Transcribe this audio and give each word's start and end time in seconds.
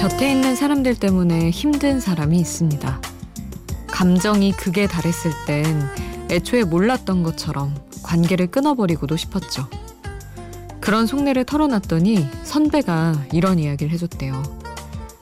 곁에 0.00 0.32
있는 0.32 0.56
사람들 0.56 0.94
때문에 0.94 1.50
힘든 1.50 2.00
사람이 2.00 2.38
있습니다. 2.38 3.02
감정이 3.86 4.52
극에 4.52 4.86
달했을 4.86 5.30
땐 5.46 5.62
애초에 6.30 6.64
몰랐던 6.64 7.22
것처럼 7.22 7.74
관계를 8.02 8.46
끊어버리고도 8.46 9.18
싶었죠. 9.18 9.68
그런 10.80 11.06
속내를 11.06 11.44
털어놨더니 11.44 12.26
선배가 12.44 13.26
이런 13.34 13.58
이야기를 13.58 13.92
해줬대요. 13.92 14.42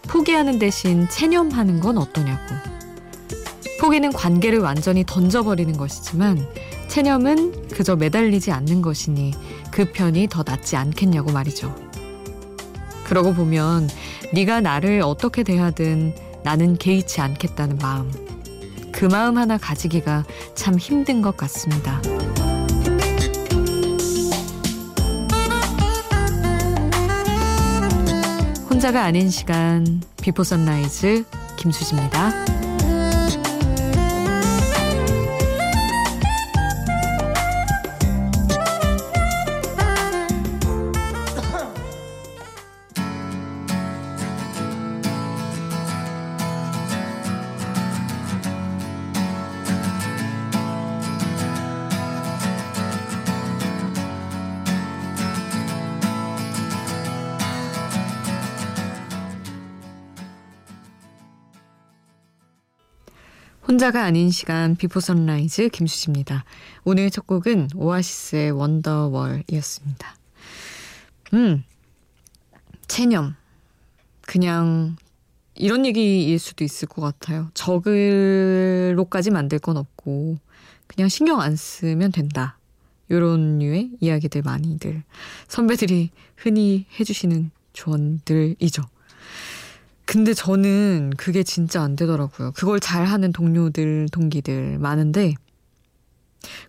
포기하는 0.03 0.61
대신 0.61 1.09
체념하는 1.09 1.81
건 1.81 1.99
어떠냐고. 1.99 2.55
포기는 3.81 4.13
관계를 4.13 4.61
완전히 4.61 5.03
던져버리는 5.05 5.77
것이지만 5.77 6.47
체념은 6.87 7.71
그저 7.71 7.97
매달리지 7.97 8.53
않는 8.53 8.81
것이니 8.83 9.35
그 9.73 9.91
편이 9.91 10.29
더 10.29 10.45
낫지 10.47 10.77
않겠냐고 10.77 11.33
말이죠. 11.33 11.75
그러고 13.09 13.35
보면 13.35 13.89
네가 14.33 14.61
나를 14.61 15.01
어떻게 15.03 15.43
대하든 15.43 16.15
나는 16.43 16.77
개의치 16.77 17.21
않겠다는 17.21 17.79
마음. 17.79 18.13
그 18.93 19.05
마음 19.05 19.39
하나 19.39 19.57
가지기가 19.59 20.25
참 20.55 20.77
힘든 20.77 21.23
것 21.23 21.37
같습니다. 21.37 22.01
혼자가 28.71 29.03
아닌 29.03 29.31
시간 29.31 30.03
Before 30.21 30.45
Sunrise 30.45 31.25
김수지입니다. 31.57 32.68
혼자가 63.79 64.03
아닌 64.03 64.33
시간 64.33 64.75
Before 64.75 64.99
Sunrise 64.99 65.69
김수지입니다. 65.69 66.45
오늘 66.83 67.11
첫 67.11 67.29
곡은 67.29 67.69
Oasis의 67.77 68.51
Wonderwall이었습니다. 68.51 70.17
음, 71.35 71.63
체념. 72.89 73.37
그냥 74.23 74.97
이런 75.55 75.87
얘기일 75.87 76.41
수도 76.41 76.65
있을 76.65 76.89
것 76.89 77.03
같아요. 77.03 77.53
적으로까지 77.55 79.31
만들 79.31 79.61
건 79.61 79.77
없고 79.77 80.39
그냥 80.89 81.09
신경 81.09 81.41
안 81.41 81.55
쓰면 81.55 82.11
된다. 82.11 82.59
요런 83.13 83.61
류의 83.61 83.93
이야기들 84.01 84.43
많이들 84.43 85.05
선배들이 85.47 86.11
흔히 86.35 86.87
해주시는 86.99 87.53
조언들이죠. 87.75 88.83
근데 90.09 90.33
저는 90.33 91.13
그게 91.19 91.43
진짜 91.43 91.83
안 91.83 91.95
되더라고요. 91.95 92.53
그걸 92.53 92.81
잘하는 92.81 93.31
동료들, 93.35 94.09
동기들 94.11 94.79
많은데 94.79 95.35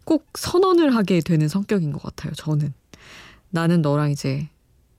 꼭 0.04 0.26
선언을 0.38 0.94
하게 0.94 1.22
되는 1.22 1.48
성격인 1.48 1.94
것 1.94 2.04
같아요. 2.04 2.34
저는. 2.34 2.74
나는 3.50 3.82
너랑 3.82 4.12
이제 4.12 4.50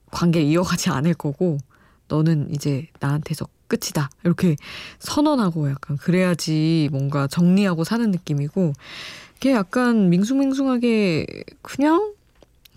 관계 0.09 0.41
이어가지 0.41 0.89
않을 0.89 1.13
거고 1.13 1.59
너는 2.07 2.49
이제 2.51 2.87
나한테서 2.99 3.45
끝이다. 3.67 4.09
이렇게 4.23 4.55
선언하고 4.97 5.69
약간 5.69 5.97
그래야지 5.97 6.89
뭔가 6.91 7.27
정리하고 7.27 7.83
사는 7.83 8.09
느낌이고 8.09 8.73
그게 9.35 9.51
약간 9.51 10.09
밍숭밍숭하게 10.09 11.27
그냥 11.61 12.15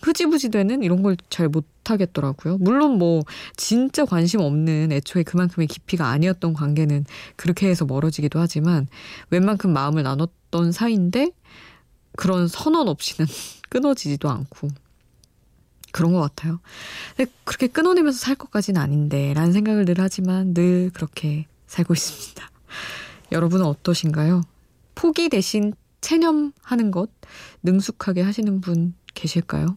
흐지부지 0.02 0.50
되는 0.50 0.82
이런 0.82 1.02
걸 1.02 1.16
잘 1.30 1.48
못 1.48 1.64
하겠더라고요. 1.92 2.58
물론 2.58 2.98
뭐 2.98 3.22
진짜 3.56 4.04
관심 4.04 4.40
없는 4.40 4.92
애초에 4.92 5.22
그만큼의 5.22 5.68
깊이가 5.68 6.08
아니었던 6.08 6.52
관계는 6.54 7.04
그렇게 7.36 7.68
해서 7.68 7.84
멀어지기도 7.84 8.38
하지만 8.38 8.88
웬만큼 9.30 9.72
마음을 9.72 10.02
나눴던 10.02 10.72
사이인데 10.72 11.30
그런 12.16 12.48
선언 12.48 12.88
없이는 12.88 13.28
끊어지지도 13.68 14.28
않고 14.30 14.68
그런 15.92 16.12
것 16.12 16.20
같아요. 16.20 16.60
근데 17.16 17.30
그렇게 17.44 17.68
끊어내면서 17.68 18.18
살 18.18 18.34
것까지는 18.34 18.80
아닌데 18.80 19.32
라는 19.34 19.52
생각을 19.52 19.84
늘 19.84 19.96
하지만 19.98 20.52
늘 20.52 20.90
그렇게 20.92 21.46
살고 21.66 21.94
있습니다. 21.94 22.50
여러분은 23.32 23.64
어떠신가요? 23.64 24.42
포기 24.96 25.28
대신 25.28 25.72
체념하는 26.00 26.90
것 26.90 27.10
능숙하게 27.62 28.22
하시는 28.22 28.60
분 28.60 28.94
계실까요? 29.14 29.76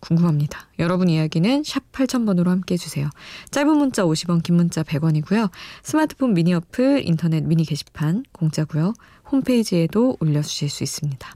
궁금합니다. 0.00 0.68
여러분 0.78 1.08
이야기는 1.08 1.62
샵 1.64 1.90
8000번으로 1.92 2.46
함께 2.48 2.74
해주세요. 2.74 3.08
짧은 3.50 3.76
문자 3.76 4.02
50원, 4.04 4.42
긴 4.42 4.56
문자 4.56 4.82
100원이고요. 4.82 5.50
스마트폰 5.82 6.34
미니 6.34 6.54
어플, 6.54 7.06
인터넷 7.06 7.42
미니 7.44 7.64
게시판 7.64 8.24
공짜고요. 8.32 8.94
홈페이지에도 9.30 10.16
올려주실 10.20 10.68
수 10.70 10.82
있습니다. 10.82 11.34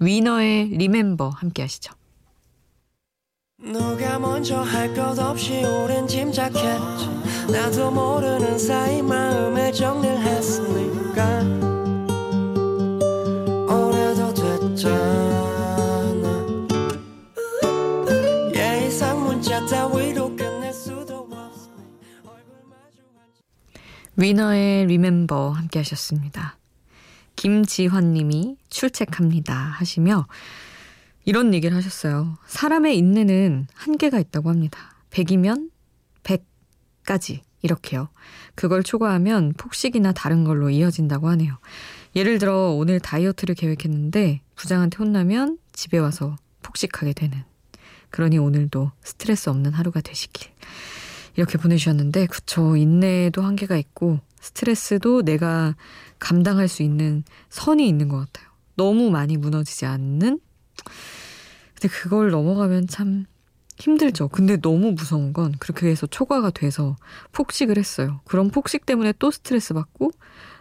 위너의 0.00 0.66
리멤버 0.68 1.28
함께 1.28 1.62
하시죠. 1.62 1.92
누가 3.62 4.18
먼저 4.18 4.60
할 4.60 4.92
것 4.92 5.16
없이 5.20 5.62
오랜 5.64 6.06
짐작했지 6.08 6.66
나도 7.52 7.92
모르는 7.92 8.58
사이 8.58 9.00
마음에 9.02 9.70
정리를 9.70 10.18
했으니까 10.18 11.61
위너의 24.16 24.86
리멤버 24.86 25.50
함께 25.50 25.78
하셨습니다. 25.80 26.58
김지환 27.36 28.12
님이 28.12 28.56
출첵합니다 28.68 29.54
하시며 29.54 30.26
이런 31.24 31.54
얘기를 31.54 31.76
하셨어요. 31.76 32.36
사람의 32.46 32.98
인내는 32.98 33.66
한계가 33.74 34.18
있다고 34.18 34.50
합니다. 34.50 34.94
100이면 35.10 35.70
100까지 36.24 37.40
이렇게요. 37.62 38.08
그걸 38.54 38.82
초과하면 38.82 39.54
폭식이나 39.56 40.12
다른 40.12 40.44
걸로 40.44 40.68
이어진다고 40.68 41.28
하네요. 41.30 41.58
예를 42.16 42.38
들어 42.38 42.70
오늘 42.70 43.00
다이어트를 43.00 43.54
계획했는데 43.54 44.42
부장한테 44.56 44.98
혼나면 44.98 45.58
집에 45.72 45.98
와서 45.98 46.36
폭식하게 46.62 47.12
되는. 47.14 47.44
그러니 48.10 48.38
오늘도 48.38 48.90
스트레스 49.02 49.48
없는 49.48 49.72
하루가 49.72 50.00
되시길. 50.00 50.50
이렇게 51.36 51.58
보내주셨는데, 51.58 52.26
그쵸. 52.26 52.76
인내도 52.76 53.42
한계가 53.42 53.76
있고, 53.76 54.20
스트레스도 54.40 55.22
내가 55.22 55.76
감당할 56.18 56.68
수 56.68 56.82
있는 56.82 57.24
선이 57.48 57.86
있는 57.86 58.08
것 58.08 58.18
같아요. 58.18 58.48
너무 58.76 59.10
많이 59.10 59.36
무너지지 59.36 59.86
않는? 59.86 60.40
근데 61.74 61.88
그걸 61.88 62.30
넘어가면 62.30 62.86
참 62.88 63.26
힘들죠. 63.78 64.28
근데 64.28 64.56
너무 64.56 64.92
무서운 64.92 65.32
건 65.32 65.54
그렇게 65.58 65.88
해서 65.88 66.06
초과가 66.06 66.50
돼서 66.50 66.96
폭식을 67.32 67.78
했어요. 67.78 68.20
그런 68.24 68.50
폭식 68.50 68.86
때문에 68.86 69.12
또 69.18 69.30
스트레스 69.30 69.74
받고 69.74 70.10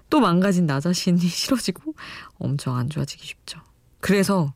또 0.09 0.19
망가진 0.19 0.65
나 0.65 0.79
자신이 0.79 1.19
싫어지고 1.27 1.93
엄청 2.39 2.75
안 2.75 2.89
좋아지기 2.89 3.25
쉽죠. 3.25 3.59
그래서 3.99 4.53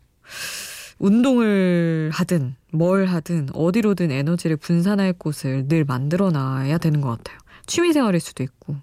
운동을 0.97 2.09
하든 2.13 2.55
뭘 2.71 3.05
하든 3.05 3.49
어디로든 3.53 4.11
에너지를 4.11 4.57
분산할 4.57 5.13
곳을 5.13 5.67
늘 5.67 5.83
만들어 5.83 6.31
놔야 6.31 6.77
되는 6.77 7.01
것 7.01 7.09
같아요. 7.09 7.37
취미 7.65 7.93
생활일 7.93 8.19
수도 8.19 8.43
있고, 8.43 8.75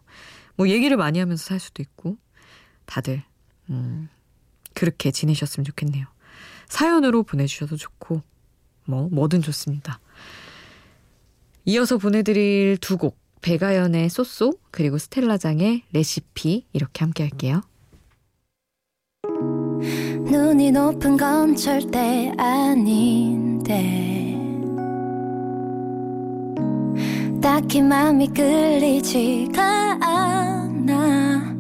뭐 0.57 0.69
얘기를 0.69 0.97
많이 0.97 1.19
하면서 1.19 1.43
살 1.43 1.61
수도 1.61 1.83
있고, 1.83 2.17
다들, 2.85 3.23
음, 3.71 4.09
그렇게 4.75 5.11
지내셨으면 5.11 5.65
좋겠네요. 5.65 6.07
사연으로 6.67 7.23
보내주셔도 7.23 7.77
좋고, 7.77 8.23
뭐, 8.85 9.09
뭐든 9.11 9.43
좋습니다. 9.43 10.01
이어서 11.65 11.99
보내드릴 11.99 12.79
두 12.79 12.97
곡, 12.97 13.19
배가연의 13.41 14.09
쏘쏘, 14.09 14.55
그리고 14.71 14.99
스텔라장의 14.99 15.85
레시피, 15.93 16.67
이렇게 16.73 17.05
함께 17.05 17.23
할게요. 17.23 17.63
눈이 20.33 20.71
높은 20.71 21.19
건 21.19 21.55
절대 21.55 22.33
아닌데. 22.39 23.75
딱히 27.43 27.83
마음이 27.83 28.29
끌리지가 28.29 29.99
않아. 30.01 31.55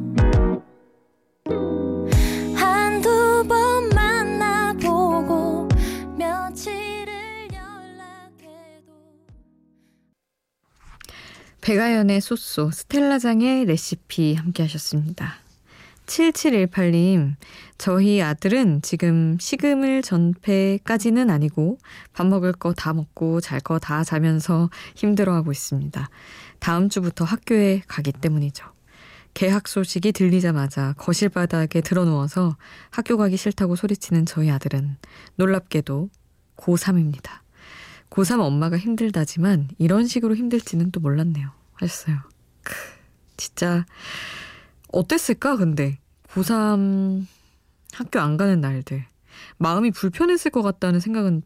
한두 2.54 3.44
번 3.46 3.90
만나보고 3.90 5.68
며칠을 6.16 7.48
연락해도. 7.52 8.92
배가연의 11.60 12.22
소쏘, 12.22 12.70
스텔라장의 12.70 13.66
레시피 13.66 14.32
함께 14.32 14.62
하셨습니다. 14.62 15.41
7718님, 16.12 17.36
저희 17.78 18.20
아들은 18.20 18.82
지금 18.82 19.38
식음을 19.40 20.02
전폐까지는 20.02 21.30
아니고 21.30 21.78
밥 22.12 22.26
먹을 22.26 22.52
거 22.52 22.74
다 22.74 22.92
먹고 22.92 23.40
잘 23.40 23.60
거 23.60 23.78
다 23.78 24.04
자면서 24.04 24.68
힘들어하고 24.94 25.52
있습니다. 25.52 26.10
다음 26.58 26.90
주부터 26.90 27.24
학교에 27.24 27.82
가기 27.88 28.12
때문이죠. 28.12 28.66
개학 29.32 29.66
소식이 29.66 30.12
들리자마자 30.12 30.92
거실 30.98 31.30
바닥에 31.30 31.80
드러누워서 31.80 32.58
학교 32.90 33.16
가기 33.16 33.38
싫다고 33.38 33.74
소리치는 33.76 34.26
저희 34.26 34.50
아들은 34.50 34.98
놀랍게도 35.36 36.10
고3입니다. 36.58 37.40
고3 38.10 38.40
엄마가 38.40 38.76
힘들다지만 38.76 39.68
이런 39.78 40.06
식으로 40.06 40.36
힘들지는 40.36 40.90
또 40.90 41.00
몰랐네요. 41.00 41.48
하셨어요. 41.72 42.18
크, 42.62 42.74
진짜 43.38 43.86
어땠을까 44.88 45.56
근데 45.56 45.98
고3 46.34 47.26
학교 47.92 48.20
안 48.20 48.36
가는 48.36 48.60
날들 48.60 49.04
마음이 49.58 49.90
불편했을 49.90 50.50
것 50.50 50.62
같다는 50.62 51.00
생각은 51.00 51.42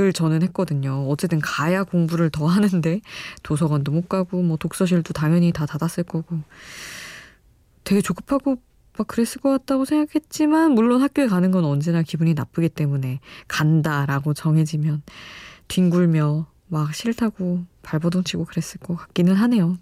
을 0.00 0.12
저는 0.12 0.42
했거든요. 0.42 1.06
어쨌든 1.08 1.38
가야 1.38 1.82
공부를 1.82 2.28
더 2.28 2.46
하는데 2.46 3.00
도서관도 3.42 3.90
못 3.90 4.08
가고 4.08 4.42
뭐 4.42 4.58
독서실도 4.58 5.14
당연히 5.14 5.50
다 5.50 5.64
닫았을 5.64 6.04
거고 6.04 6.40
되게 7.84 8.02
조급하고 8.02 8.60
막 8.98 9.06
그랬을 9.06 9.40
것 9.40 9.50
같다고 9.50 9.86
생각했지만 9.86 10.72
물론 10.72 11.00
학교에 11.00 11.26
가는 11.26 11.50
건 11.50 11.64
언제나 11.64 12.02
기분이 12.02 12.34
나쁘기 12.34 12.68
때문에 12.68 13.20
간다라고 13.46 14.34
정해지면 14.34 15.02
뒹굴며 15.68 16.46
막 16.66 16.94
싫다고 16.94 17.64
발버둥 17.82 18.24
치고 18.24 18.44
그랬을 18.44 18.80
것 18.80 18.96
같기는 18.96 19.34
하네요. 19.34 19.78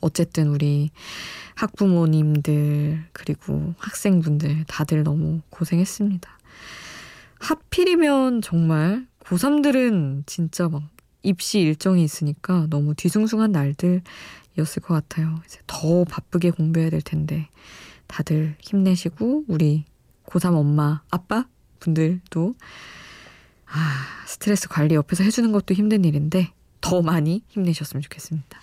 어쨌든 0.00 0.48
우리 0.48 0.90
학부모님들 1.54 3.04
그리고 3.12 3.74
학생분들 3.78 4.64
다들 4.66 5.02
너무 5.02 5.40
고생했습니다. 5.50 6.38
하필이면 7.38 8.42
정말 8.42 9.06
고3들은 9.20 10.24
진짜 10.26 10.68
막 10.68 10.82
입시 11.22 11.60
일정이 11.60 12.04
있으니까 12.04 12.66
너무 12.70 12.94
뒤숭숭한 12.94 13.52
날들이었을 13.52 14.82
것 14.82 14.94
같아요. 14.94 15.40
이제 15.44 15.58
더 15.66 16.04
바쁘게 16.04 16.50
공부해야 16.50 16.90
될 16.90 17.02
텐데 17.02 17.48
다들 18.06 18.56
힘내시고 18.60 19.44
우리 19.48 19.84
고3 20.26 20.56
엄마, 20.56 21.02
아빠 21.10 21.46
분들도 21.80 22.54
아, 23.68 24.06
스트레스 24.26 24.68
관리 24.68 24.94
옆에서 24.94 25.24
해주는 25.24 25.50
것도 25.52 25.74
힘든 25.74 26.04
일인데 26.04 26.52
더 26.80 27.02
많이 27.02 27.42
힘내셨으면 27.48 28.02
좋겠습니다. 28.02 28.60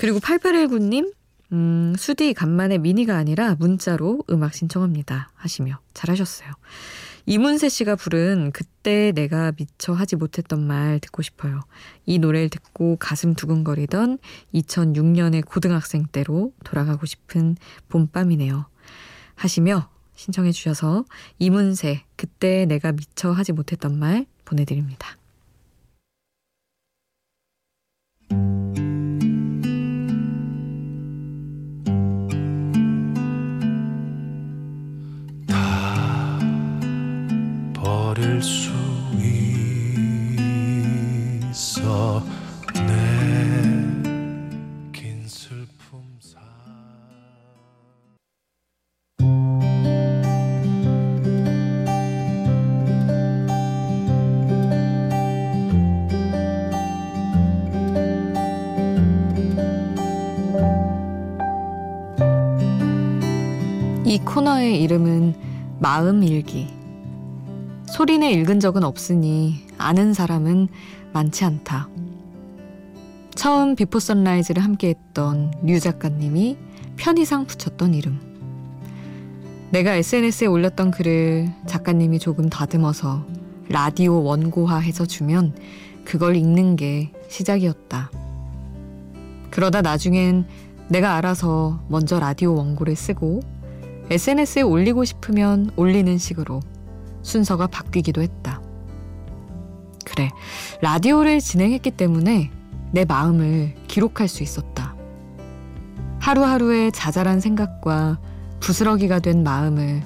그리고 0.00 0.18
8819님, 0.18 1.12
음, 1.52 1.92
수디 1.98 2.32
간만에 2.32 2.78
미니가 2.78 3.18
아니라 3.18 3.54
문자로 3.56 4.24
음악 4.30 4.54
신청합니다. 4.54 5.28
하시며 5.34 5.78
잘하셨어요. 5.92 6.48
이문세 7.26 7.68
씨가 7.68 7.96
부른 7.96 8.52
그때 8.52 9.12
내가 9.14 9.52
미처 9.52 9.92
하지 9.92 10.16
못했던 10.16 10.66
말 10.66 11.00
듣고 11.00 11.20
싶어요. 11.20 11.60
이 12.06 12.18
노래를 12.18 12.48
듣고 12.48 12.96
가슴 12.96 13.34
두근거리던 13.34 14.16
2006년의 14.54 15.44
고등학생 15.44 16.06
때로 16.06 16.54
돌아가고 16.64 17.04
싶은 17.04 17.58
봄밤이네요. 17.90 18.70
하시며 19.34 19.90
신청해 20.16 20.52
주셔서 20.52 21.04
이문세 21.38 22.04
그때 22.16 22.64
내가 22.64 22.92
미처 22.92 23.32
하지 23.32 23.52
못했던 23.52 23.98
말 23.98 24.24
보내드립니다. 24.46 25.19
코너의 64.40 64.82
이름은 64.82 65.34
마음일기. 65.80 66.68
소리내 67.88 68.32
읽은 68.32 68.58
적은 68.58 68.84
없으니 68.84 69.66
아는 69.76 70.14
사람은 70.14 70.68
많지 71.12 71.44
않다. 71.44 71.90
처음 73.34 73.76
Before 73.76 73.98
Sunrise를 73.98 74.64
함께 74.64 74.88
했던 74.88 75.52
류 75.62 75.78
작가님이 75.78 76.56
편의상 76.96 77.44
붙였던 77.44 77.92
이름. 77.92 78.18
내가 79.72 79.96
SNS에 79.96 80.46
올렸던 80.46 80.90
글을 80.90 81.52
작가님이 81.66 82.18
조금 82.18 82.48
다듬어서 82.48 83.26
라디오 83.68 84.22
원고화해서 84.22 85.04
주면 85.04 85.54
그걸 86.06 86.36
읽는 86.36 86.76
게 86.76 87.12
시작이었다. 87.28 88.10
그러다 89.50 89.82
나중엔 89.82 90.46
내가 90.88 91.16
알아서 91.16 91.82
먼저 91.88 92.18
라디오 92.18 92.54
원고를 92.54 92.96
쓰고 92.96 93.59
SNS에 94.10 94.62
올리고 94.62 95.04
싶으면 95.04 95.70
올리는 95.76 96.18
식으로 96.18 96.60
순서가 97.22 97.68
바뀌기도 97.68 98.22
했다. 98.22 98.60
그래, 100.04 100.30
라디오를 100.80 101.38
진행했기 101.38 101.92
때문에 101.92 102.50
내 102.90 103.04
마음을 103.04 103.74
기록할 103.86 104.26
수 104.26 104.42
있었다. 104.42 104.96
하루하루의 106.18 106.90
자잘한 106.92 107.40
생각과 107.40 108.18
부스러기가 108.58 109.20
된 109.20 109.44
마음을 109.44 110.02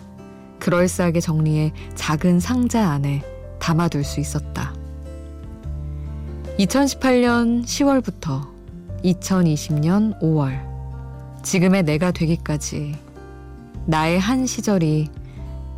그럴싸하게 0.61 1.21
정리해 1.21 1.73
작은 1.95 2.41
상자 2.41 2.91
안에 2.91 3.23
담아둘 3.59 4.05
수 4.05 4.21
있었다. 4.21 4.75
2018년 6.59 7.65
10월부터 7.65 8.53
2020년 9.03 10.21
5월, 10.21 10.61
지금의 11.43 11.83
내가 11.83 12.11
되기까지 12.11 12.97
나의 13.87 14.19
한 14.19 14.47
시절이 14.47 15.09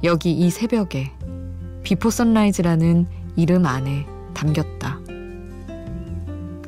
여기 0.04 0.32
이 0.32 0.50
새벽에 0.50 1.10
Before 1.82 2.10
Sunrise라는 2.10 3.06
이름 3.34 3.66
안에 3.66 4.06
담겼다. 4.34 5.00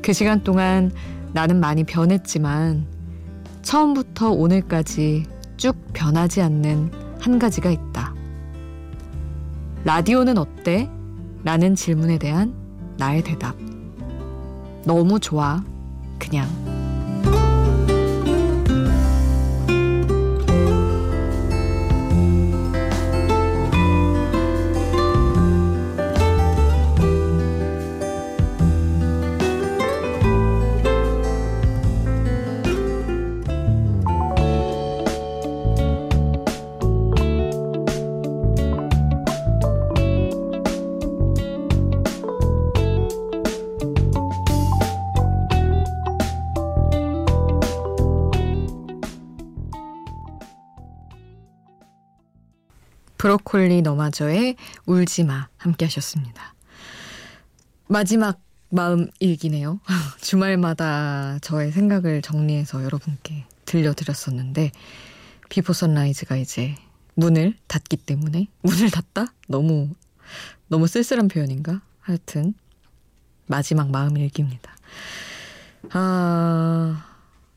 그 0.01 0.13
시간 0.13 0.43
동안 0.43 0.91
나는 1.33 1.59
많이 1.59 1.83
변했지만 1.83 2.85
처음부터 3.61 4.31
오늘까지 4.31 5.25
쭉 5.57 5.75
변하지 5.93 6.41
않는 6.41 6.91
한 7.19 7.39
가지가 7.39 7.69
있다. 7.69 8.13
라디오는 9.85 10.37
어때? 10.37 10.89
라는 11.43 11.75
질문에 11.75 12.17
대한 12.17 12.53
나의 12.97 13.23
대답. 13.23 13.55
너무 14.85 15.19
좋아. 15.19 15.63
그냥. 16.17 16.78
브로콜리 53.19 53.81
너마저의 53.81 54.55
울지마 54.85 55.49
함께 55.57 55.85
하셨습니다. 55.85 56.55
마지막 57.87 58.41
마음 58.69 59.09
일기네요. 59.19 59.81
주말마다 60.21 61.37
저의 61.41 61.71
생각을 61.71 62.21
정리해서 62.21 62.83
여러분께 62.83 63.45
들려드렸었는데 63.65 64.71
Before 65.49 65.73
Sunrise가 65.73 66.37
이제 66.37 66.75
문을 67.15 67.55
닫기 67.67 67.97
때문에 67.97 68.47
문을 68.61 68.89
닫다? 68.89 69.33
너무 69.47 69.89
너무 70.69 70.87
쓸쓸한 70.87 71.27
표현인가? 71.27 71.81
하여튼 71.99 72.53
마지막 73.47 73.91
마음 73.91 74.15
일기입니다. 74.15 74.77
아, 75.91 77.08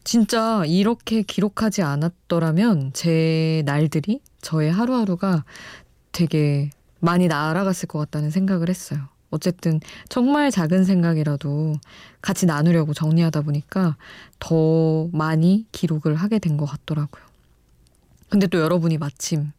진짜 0.05 0.65
이렇게 0.67 1.23
기록하지 1.23 1.83
않았더라면 1.83 2.93
제 2.93 3.63
날들이, 3.67 4.21
저의 4.41 4.73
하루하루가 4.73 5.45
되게 6.13 6.71
많이 7.01 7.29
날아갔을 7.29 7.89
것 7.89 7.99
같다는 7.99 8.31
생각을 8.31 8.69
했어요. 8.69 9.01
어쨌든 9.31 9.81
정말 10.09 10.51
작은 10.51 10.85
생각이라도 10.85 11.75
같이 12.21 12.45
나누려고 12.47 12.93
정리하다 12.93 13.43
보니까 13.43 13.97
더 14.39 15.09
많이 15.13 15.67
기록을 15.73 16.15
하게 16.17 16.39
된 16.39 16.57
것 16.57 16.67
같더라고요. 16.67 17.23
근데 18.29 18.47
또 18.47 18.61
여러분이 18.61 18.99
마침 18.99 19.53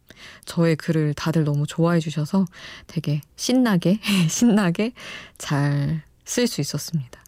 저의 0.44 0.76
글을 0.76 1.14
다들 1.14 1.44
너무 1.44 1.66
좋아해 1.66 2.00
주셔서 2.00 2.44
되게 2.86 3.20
신나게, 3.36 3.98
신나게 4.28 4.92
잘 5.38 6.02
쓸 6.24 6.46
수 6.46 6.60
있었습니다. 6.60 7.20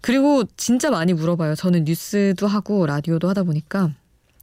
그리고 0.00 0.44
진짜 0.56 0.90
많이 0.90 1.12
물어봐요. 1.12 1.54
저는 1.54 1.84
뉴스도 1.84 2.46
하고 2.46 2.86
라디오도 2.86 3.28
하다 3.28 3.44
보니까 3.44 3.90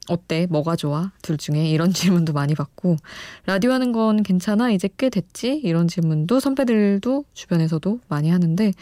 어때? 0.10 0.48
뭐가 0.50 0.76
좋아? 0.76 1.12
둘 1.22 1.38
중에 1.38 1.70
이런 1.70 1.92
질문도 1.94 2.34
많이 2.34 2.56
받고 2.56 2.98
라디오 3.46 3.72
하는 3.72 3.92
건 3.92 4.24
괜찮아? 4.24 4.72
이제 4.72 4.90
꽤 4.98 5.10
됐지? 5.10 5.62
이런 5.64 5.88
질문도 5.88 6.40
선배들도 6.40 7.26
주변에서도 7.34 8.00
많이 8.10 8.30
하는데 8.30 8.74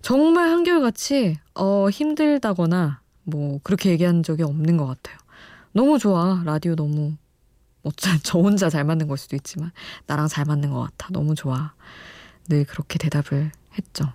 정말 0.00 0.48
한결같이 0.48 1.38
어 1.54 1.88
힘들다거나 1.90 3.00
뭐 3.24 3.60
그렇게 3.62 3.90
얘기한 3.90 4.22
적이 4.22 4.44
없는 4.44 4.76
것 4.76 4.86
같아요. 4.86 5.18
너무 5.72 5.98
좋아. 5.98 6.42
라디오 6.44 6.74
너무 6.74 7.14
어쩌 7.82 8.10
저 8.22 8.38
혼자 8.38 8.70
잘 8.70 8.84
맞는 8.84 9.08
걸 9.08 9.18
수도 9.18 9.36
있지만 9.36 9.70
나랑 10.06 10.28
잘 10.28 10.44
맞는 10.44 10.70
것 10.70 10.80
같아. 10.80 11.08
너무 11.10 11.34
좋아. 11.34 11.72
늘 12.48 12.64
그렇게 12.64 12.98
대답을 12.98 13.52
했죠. 13.76 14.12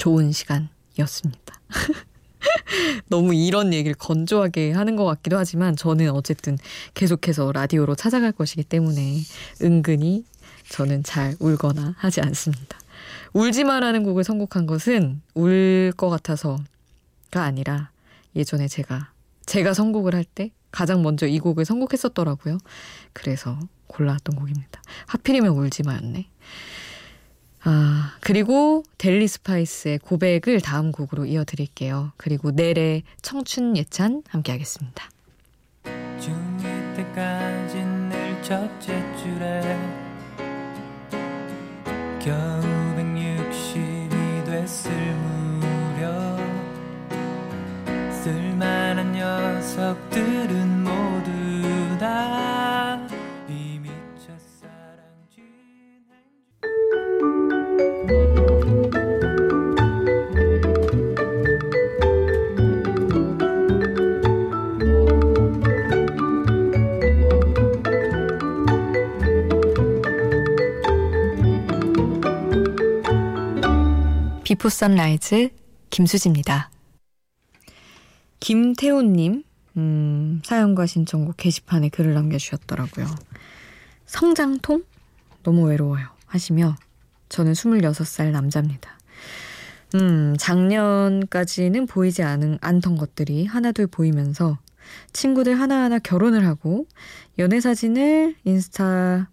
좋은 0.00 0.32
시간이었습니다. 0.32 1.60
너무 3.10 3.34
이런 3.34 3.74
얘기를 3.74 3.94
건조하게 3.94 4.72
하는 4.72 4.96
것 4.96 5.04
같기도 5.04 5.36
하지만 5.36 5.76
저는 5.76 6.10
어쨌든 6.12 6.56
계속해서 6.94 7.52
라디오로 7.52 7.94
찾아갈 7.96 8.32
것이기 8.32 8.64
때문에 8.64 9.18
은근히 9.60 10.24
저는 10.70 11.02
잘 11.02 11.36
울거나 11.38 11.96
하지 11.98 12.22
않습니다. 12.22 12.78
울지 13.34 13.64
마라는 13.64 14.02
곡을 14.04 14.24
선곡한 14.24 14.64
것은 14.66 15.20
울 15.34 15.92
것 15.98 16.08
같아서가 16.08 16.64
아니라 17.34 17.90
예전에 18.34 18.68
제가 18.68 19.12
제가 19.44 19.74
선곡을 19.74 20.14
할 20.14 20.24
때 20.24 20.50
가장 20.70 21.02
먼저 21.02 21.26
이 21.26 21.38
곡을 21.40 21.66
선곡했었더라고요. 21.66 22.56
그래서 23.12 23.58
골라왔던 23.88 24.36
곡입니다. 24.36 24.80
하필이면 25.08 25.50
울지 25.50 25.82
마였네. 25.82 26.26
아, 27.64 28.14
그리고 28.20 28.84
델리 28.96 29.28
스파이스의 29.28 29.98
고백을 29.98 30.60
다음 30.60 30.92
곡으로 30.92 31.26
이어드릴게요. 31.26 32.12
그리고 32.16 32.50
넬의 32.52 33.02
청춘 33.22 33.76
예찬 33.76 34.22
함께 34.28 34.52
하겠습니다. 34.52 35.10
중2 35.84 36.96
때까지 36.96 37.76
늘 37.84 38.42
첫째 38.42 39.16
줄에 39.16 39.78
겨우 42.18 42.60
160이 42.96 44.44
됐을 44.44 44.90
무렵 44.92 46.38
쓸만한 48.22 49.12
녀석들은 49.12 50.59
Before 74.50 74.68
Sunrise 74.68 75.50
김수지입니다. 75.90 76.72
김태훈님, 78.40 79.44
음, 79.76 80.42
사연과 80.44 80.86
신청곡 80.86 81.36
게시판에 81.36 81.88
글을 81.88 82.14
남겨주셨더라고요. 82.14 83.06
성장통? 84.06 84.82
너무 85.44 85.68
외로워요. 85.68 86.08
하시며, 86.26 86.74
저는 87.28 87.52
26살 87.52 88.32
남자입니다. 88.32 88.98
음, 89.94 90.34
작년까지는 90.36 91.86
보이지 91.86 92.24
않은, 92.24 92.58
않던 92.60 92.96
것들이 92.96 93.46
하나둘 93.46 93.86
보이면서 93.86 94.58
친구들 95.12 95.60
하나하나 95.60 96.00
결혼을 96.00 96.44
하고 96.44 96.88
연애 97.38 97.60
사진을 97.60 98.34
인스타, 98.42 99.30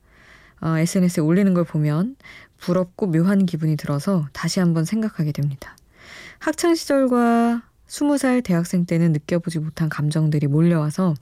어, 0.62 0.78
SNS에 0.78 1.24
올리는 1.24 1.54
걸 1.56 1.64
보면 1.64 2.18
부럽고 2.60 3.08
묘한 3.08 3.46
기분이 3.46 3.76
들어서 3.76 4.28
다시 4.34 4.60
한번 4.60 4.86
생각하게 4.86 5.32
됩니다. 5.32 5.76
학창 6.40 6.76
시절과 6.76 7.64
스무 7.86 8.18
살 8.18 8.42
대학생 8.42 8.86
때는 8.86 9.14
느껴보지 9.14 9.60
못한 9.60 9.90
감정들이 9.90 10.48
몰려와서 10.48 11.16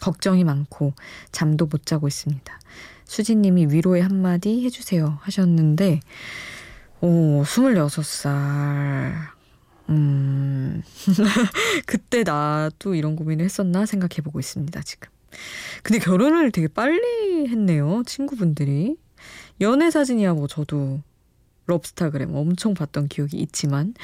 걱정이 0.00 0.44
많고 0.44 0.94
잠도 1.30 1.66
못 1.66 1.86
자고 1.86 2.08
있습니다. 2.08 2.60
수진님이 3.04 3.66
위로의 3.70 4.02
한마디 4.02 4.64
해주세요 4.64 5.18
하셨는데, 5.22 6.00
오, 7.00 7.42
26살. 7.42 9.12
음, 9.88 10.82
그때 11.86 12.22
나도 12.22 12.94
이런 12.94 13.16
고민을 13.16 13.44
했었나 13.44 13.86
생각해보고 13.86 14.38
있습니다, 14.40 14.80
지금. 14.82 15.08
근데 15.82 15.98
결혼을 15.98 16.52
되게 16.52 16.68
빨리 16.68 17.48
했네요, 17.48 18.02
친구분들이. 18.06 18.96
연애 19.62 19.90
사진이야 19.90 20.34
뭐 20.34 20.46
저도 20.46 21.00
럽스타그램 21.66 22.34
엄청 22.34 22.74
봤던 22.74 23.08
기억이 23.08 23.38
있지만 23.38 23.94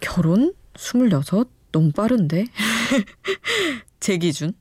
결혼 0.00 0.52
26 0.76 1.50
너무 1.72 1.92
빠른데 1.92 2.46
제 4.00 4.18
기준 4.18 4.52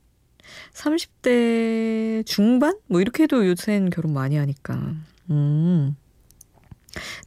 30대 0.74 2.26
중반 2.26 2.78
뭐 2.88 3.02
이렇게 3.02 3.24
해도 3.24 3.46
요새는 3.48 3.90
결혼 3.90 4.14
많이 4.14 4.38
하니까 4.38 4.94
음. 5.32 5.96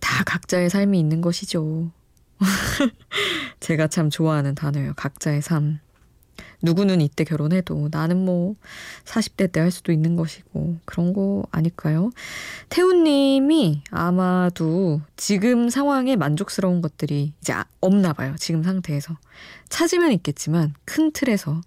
다 0.00 0.24
각자의 0.24 0.70
삶이 0.70 0.98
있는 0.98 1.20
것이죠. 1.20 1.90
제가 3.60 3.88
참 3.88 4.08
좋아하는 4.08 4.54
단어예요. 4.54 4.94
각자의 4.94 5.42
삶. 5.42 5.80
누구는 6.62 7.00
이때 7.00 7.24
결혼해도 7.24 7.88
나는 7.90 8.24
뭐 8.24 8.56
40대 9.04 9.52
때 9.52 9.60
할 9.60 9.70
수도 9.70 9.92
있는 9.92 10.16
것이고 10.16 10.78
그런 10.84 11.12
거 11.12 11.44
아닐까요? 11.50 12.10
태훈님이 12.68 13.82
아마도 13.90 15.00
지금 15.16 15.68
상황에 15.68 16.16
만족스러운 16.16 16.80
것들이 16.80 17.32
이제 17.40 17.52
아, 17.52 17.64
없나 17.80 18.12
봐요. 18.12 18.34
지금 18.38 18.62
상태에서. 18.62 19.16
찾으면 19.68 20.12
있겠지만 20.12 20.74
큰 20.84 21.12
틀에서 21.12 21.60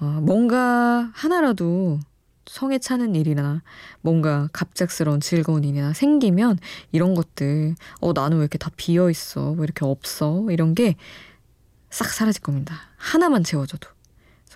어, 0.00 0.04
뭔가 0.22 1.10
하나라도 1.14 1.98
성에 2.46 2.78
차는 2.78 3.14
일이나 3.14 3.62
뭔가 4.00 4.48
갑작스러운 4.52 5.20
즐거운 5.20 5.64
일이나 5.64 5.92
생기면 5.92 6.58
이런 6.92 7.14
것들 7.14 7.74
어 8.00 8.12
나는 8.14 8.38
왜 8.38 8.44
이렇게 8.44 8.56
다 8.56 8.70
비어 8.74 9.10
있어 9.10 9.50
왜 9.50 9.64
이렇게 9.64 9.84
없어 9.84 10.46
이런 10.50 10.74
게 10.74 10.96
싹 11.90 12.10
사라질 12.10 12.42
겁니다 12.42 12.74
하나만 12.96 13.44
채워줘도 13.44 13.88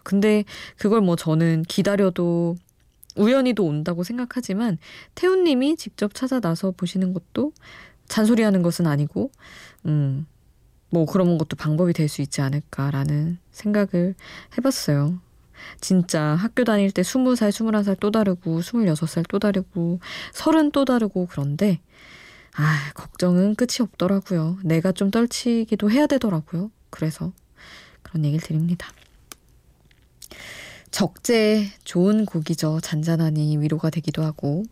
근데 0.03 0.45
그걸 0.77 1.01
뭐 1.01 1.17
저는 1.17 1.63
기다려도 1.63 2.57
우연히도 3.17 3.65
온다고 3.65 4.05
생각하지만 4.05 4.79
태훈님이 5.15 5.77
직접 5.77 6.15
찾아 6.15 6.41
나서 6.41 6.71
보시는 6.71 7.13
것도 7.13 7.53
잔소리하는 8.09 8.63
것은 8.63 8.87
아니고 8.87 9.31
음. 9.87 10.27
뭐 10.91 11.07
그런 11.07 11.39
것도 11.39 11.57
방법이 11.57 11.95
될 11.95 12.09
수 12.09 12.21
있지 12.21 12.43
않을까라는 12.43 13.39
생각을 13.51 14.15
해봤어요. 14.59 15.19
진짜 15.81 16.21
학교 16.23 16.65
다닐 16.65 16.91
때 16.91 17.03
스무 17.03 17.35
살 17.35 17.51
스물한 17.51 17.85
살또 17.85 18.11
다르고 18.11 18.61
스물여섯 18.61 19.09
살또 19.09 19.39
다르고 19.39 20.01
서른 20.33 20.71
또 20.71 20.85
다르고 20.85 21.29
그런데 21.31 21.81
아, 22.55 22.93
걱정은 22.95 23.55
끝이 23.55 23.77
없더라고요. 23.81 24.59
내가 24.65 24.93
좀 24.93 25.11
떨치기도 25.11 25.91
해야 25.91 26.07
되더라고요. 26.07 26.71
그래서 26.91 27.33
그런 28.03 28.27
얘기를 28.27 28.47
드립니다. 28.47 28.89
적재 30.91 31.71
좋은 31.85 32.27
곡이죠. 32.27 32.81
잔잔하니 32.81 33.57
위로가 33.59 33.89
되기도 33.91 34.23
하고 34.25 34.65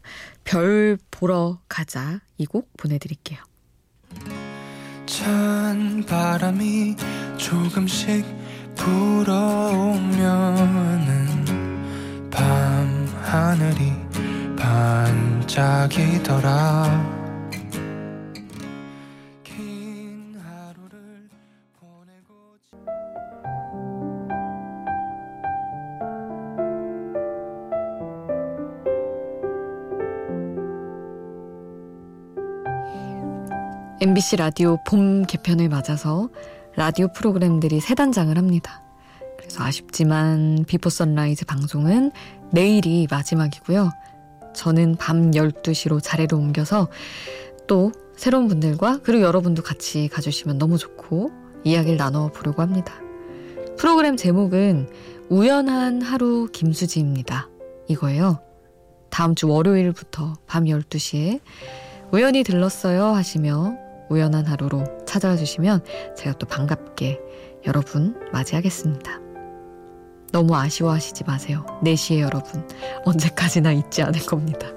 별 0.44 0.98
보러 1.10 1.58
가자 1.68 2.20
이 2.38 2.44
곡 2.46 2.68
보내드릴게요. 2.76 3.38
찬 5.06 6.04
바람이 6.06 6.96
조금씩 7.38 8.24
불어오면은 8.76 10.20
밤 12.30 13.06
하늘이 13.22 13.92
반짝이더라. 15.50 16.40
MBC 34.20 34.36
라디오 34.36 34.76
봄 34.86 35.24
개편을 35.24 35.70
맞아서 35.70 36.28
라디오 36.76 37.10
프로그램들이 37.10 37.80
새 37.80 37.94
단장을 37.94 38.36
합니다. 38.36 38.82
그래서 39.38 39.64
아쉽지만 39.64 40.66
비포 40.68 40.90
선라이즈 40.90 41.46
방송은 41.46 42.12
내일이 42.50 43.08
마지막이고요. 43.10 43.90
저는 44.54 44.96
밤 44.96 45.30
12시로 45.30 46.02
자리를 46.02 46.36
옮겨서 46.36 46.88
또 47.66 47.92
새로운 48.14 48.46
분들과 48.46 49.00
그리고 49.02 49.24
여러분도 49.24 49.62
같이 49.62 50.08
가주시면 50.08 50.58
너무 50.58 50.76
좋고 50.76 51.30
이야기를 51.64 51.96
나눠보려고 51.96 52.60
합니다. 52.60 52.92
프로그램 53.78 54.18
제목은 54.18 54.90
우연한 55.30 56.02
하루 56.02 56.46
김수지입니다. 56.52 57.48
이거예요. 57.88 58.38
다음 59.08 59.34
주 59.34 59.48
월요일부터 59.48 60.34
밤 60.46 60.64
12시에 60.64 61.40
우연히 62.12 62.44
들렀어요 62.44 63.06
하시며 63.14 63.89
우연한 64.10 64.44
하루로 64.44 64.84
찾아와 65.06 65.36
주시면 65.36 65.82
제가 66.16 66.36
또 66.38 66.46
반갑게 66.46 67.18
여러분 67.66 68.14
맞이하겠습니다. 68.32 69.20
너무 70.32 70.54
아쉬워하시지 70.54 71.24
마세요. 71.24 71.64
4시에 71.82 72.20
여러분. 72.20 72.66
언제까지나 73.04 73.72
잊지 73.72 74.02
않을 74.02 74.20
겁니다. 74.26 74.68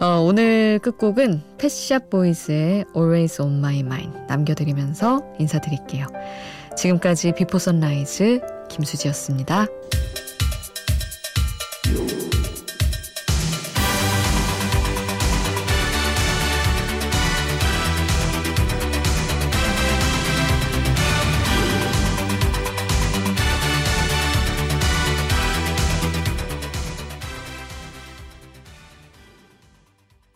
어, 0.00 0.20
오늘 0.22 0.78
끝곡은 0.78 1.42
Pet 1.58 1.79
Shop 1.79 2.08
Boys의 2.08 2.86
Always 2.96 3.42
on 3.42 3.58
My 3.58 3.80
Mind 3.80 4.18
남겨드리면서 4.28 5.22
인사드릴게요. 5.38 6.06
지금까지 6.76 7.32
비포 7.32 7.58
선라이즈 7.58 8.40
김수지였습니다. 8.70 9.66